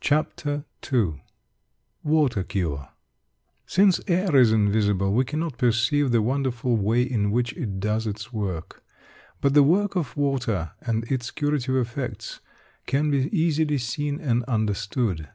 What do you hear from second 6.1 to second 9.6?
the wonderful way in which it does its work. But